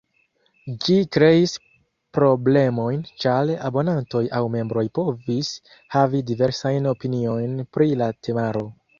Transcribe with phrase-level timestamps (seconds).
[0.83, 1.51] Ĝi kreis
[2.17, 5.51] problemojn, ĉar abonantoj aŭ membroj povis
[5.97, 8.65] havi diversajn opiniojn pri la temaro.